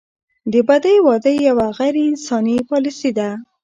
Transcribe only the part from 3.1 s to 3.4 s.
ده.